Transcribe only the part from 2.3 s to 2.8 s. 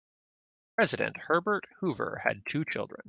two